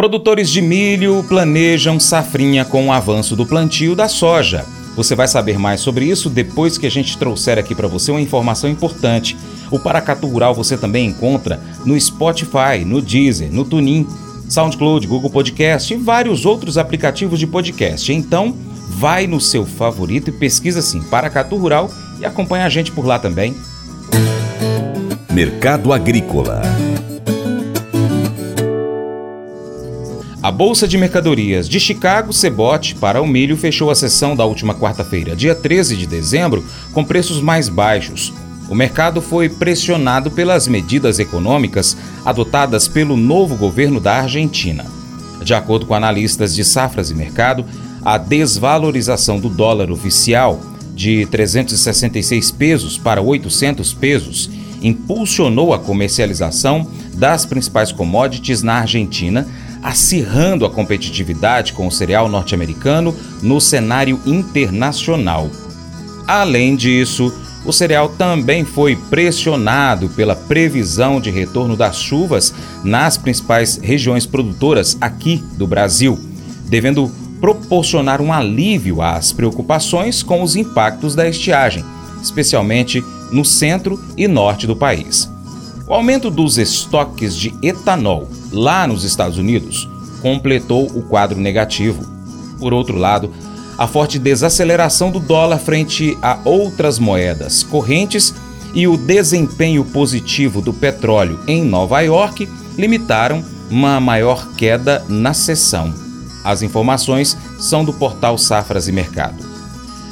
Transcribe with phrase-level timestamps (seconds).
[0.00, 4.64] Produtores de milho planejam safrinha com o avanço do plantio da soja.
[4.96, 8.18] Você vai saber mais sobre isso depois que a gente trouxer aqui para você uma
[8.18, 9.36] informação importante.
[9.70, 14.06] O Paracatu Rural você também encontra no Spotify, no Deezer, no TuneIn,
[14.48, 18.10] SoundCloud, Google Podcast e vários outros aplicativos de podcast.
[18.10, 18.56] Então,
[18.88, 23.18] vai no seu favorito e pesquisa assim Paracatu Rural e acompanha a gente por lá
[23.18, 23.54] também.
[25.30, 26.62] Mercado Agrícola
[30.42, 34.74] A Bolsa de Mercadorias de Chicago, Cebote, para o milho fechou a sessão da última
[34.74, 38.32] quarta-feira, dia 13 de dezembro, com preços mais baixos.
[38.66, 44.86] O mercado foi pressionado pelas medidas econômicas adotadas pelo novo governo da Argentina.
[45.44, 47.66] De acordo com analistas de safras e mercado,
[48.02, 50.58] a desvalorização do dólar oficial
[50.94, 54.48] de 366 pesos para 800 pesos
[54.80, 59.46] impulsionou a comercialização das principais commodities na Argentina,
[59.82, 65.50] acirrando a competitividade com o cereal norte-americano no cenário internacional.
[66.26, 67.32] Além disso,
[67.64, 74.96] o cereal também foi pressionado pela previsão de retorno das chuvas nas principais regiões produtoras
[75.00, 76.18] aqui do Brasil,
[76.68, 81.84] devendo proporcionar um alívio às preocupações com os impactos da estiagem,
[82.22, 85.30] especialmente no centro e norte do país.
[85.90, 89.88] O aumento dos estoques de etanol lá nos Estados Unidos
[90.22, 92.04] completou o quadro negativo.
[92.60, 93.32] Por outro lado,
[93.76, 98.32] a forte desaceleração do dólar frente a outras moedas correntes
[98.72, 105.92] e o desempenho positivo do petróleo em Nova York limitaram uma maior queda na sessão.
[106.44, 109.44] As informações são do portal Safras e Mercado.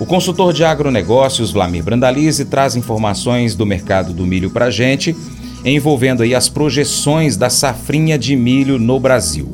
[0.00, 5.14] O consultor de agronegócios Vlamir Brandalize traz informações do mercado do milho para a gente
[5.64, 9.52] envolvendo aí as projeções da safrinha de milho no Brasil.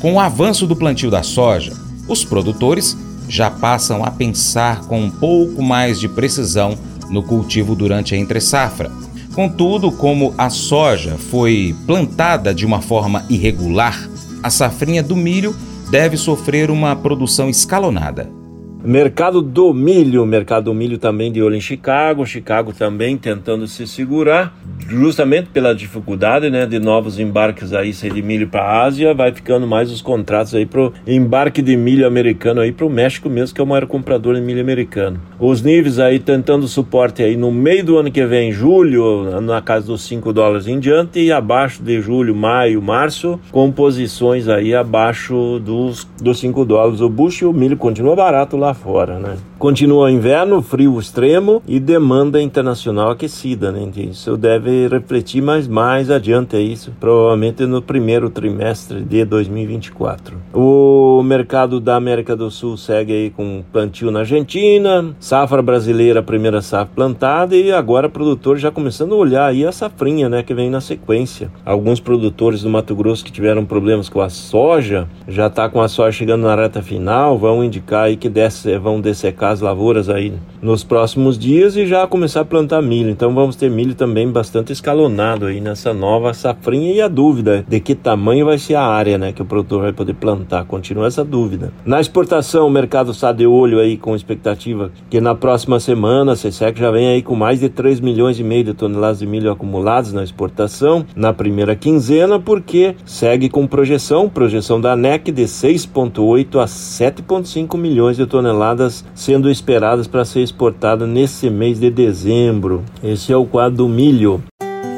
[0.00, 1.72] Com o avanço do plantio da soja,
[2.08, 2.96] os produtores
[3.28, 6.76] já passam a pensar com um pouco mais de precisão
[7.10, 8.90] no cultivo durante a entre-safra.
[9.34, 14.08] Contudo, como a soja foi plantada de uma forma irregular,
[14.42, 15.54] a safrinha do milho
[15.90, 18.37] deve sofrer uma produção escalonada.
[18.80, 23.88] Mercado do milho, mercado do milho também de olho em Chicago, Chicago também tentando se
[23.88, 24.56] segurar,
[24.86, 29.66] justamente pela dificuldade, né, de novos embarques aí de milho para a Ásia, vai ficando
[29.66, 33.60] mais os contratos aí pro embarque de milho americano aí para o México mesmo, que
[33.60, 35.20] é o maior comprador de milho americano.
[35.40, 39.86] Os níveis aí tentando suporte aí no meio do ano que vem, julho, na casa
[39.86, 45.58] dos 5 dólares em diante e abaixo de julho, maio, março, com posições aí abaixo
[45.58, 47.00] dos, dos 5 dólares.
[47.00, 49.36] O bucho, o milho continua barato lá lá fora, né?
[49.58, 53.88] Continua o inverno, frio extremo e demanda internacional aquecida, né?
[53.96, 60.36] Isso deve refletir mais mais adiante é isso, provavelmente no primeiro trimestre de 2024.
[60.52, 66.60] O mercado da América do Sul segue aí com plantio na Argentina, safra brasileira, primeira
[66.60, 70.70] safra plantada e agora produtor já começando a olhar aí a safrinha, né, que vem
[70.70, 71.50] na sequência.
[71.64, 75.88] Alguns produtores do Mato Grosso que tiveram problemas com a soja, já tá com a
[75.88, 80.32] soja chegando na reta final, vão indicar aí que desce, vão dessecar as lavouras aí
[80.60, 83.10] nos próximos dias e já começar a plantar milho.
[83.10, 87.80] Então vamos ter milho também bastante escalonado aí nessa nova safrinha e a dúvida de
[87.80, 90.64] que tamanho vai ser a área, né, que o produtor vai poder plantar.
[90.64, 91.72] Continua essa dúvida.
[91.84, 96.36] Na exportação, o mercado está de olho aí com expectativa que na próxima semana a
[96.36, 99.50] CSEC já vem aí com mais de 3 milhões e meio de toneladas de milho
[99.50, 106.60] acumulados na exportação na primeira quinzena, porque segue com projeção, projeção da ANEC de 6.8
[106.60, 112.82] a 7.5 milhões de toneladas sendo esperadas para ser exportada nesse mês de dezembro.
[113.02, 114.42] Esse é o quadro do milho.